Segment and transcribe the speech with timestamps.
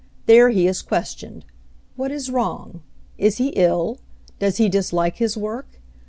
[0.25, 1.45] There he is questioned.
[1.95, 2.81] What is wrong?
[3.19, 3.99] Is he ill?
[4.39, 5.77] Does he dislike his work?